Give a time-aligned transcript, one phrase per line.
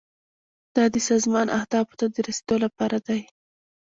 [0.75, 3.21] دا د سازمان اهدافو ته د رسیدو لپاره دی.